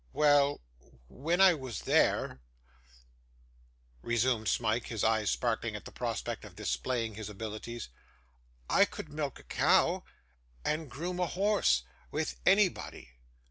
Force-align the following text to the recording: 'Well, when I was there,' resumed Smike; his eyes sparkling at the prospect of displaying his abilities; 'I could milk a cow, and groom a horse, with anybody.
'Well, 0.13 0.61
when 1.09 1.39
I 1.39 1.53
was 1.53 1.81
there,' 1.83 2.39
resumed 4.01 4.47
Smike; 4.47 4.87
his 4.87 5.03
eyes 5.03 5.29
sparkling 5.29 5.75
at 5.75 5.85
the 5.85 5.91
prospect 5.91 6.43
of 6.43 6.55
displaying 6.55 7.13
his 7.13 7.29
abilities; 7.29 7.89
'I 8.67 8.85
could 8.85 9.09
milk 9.09 9.37
a 9.37 9.43
cow, 9.43 10.03
and 10.65 10.89
groom 10.89 11.19
a 11.19 11.27
horse, 11.27 11.83
with 12.09 12.39
anybody. 12.47 13.11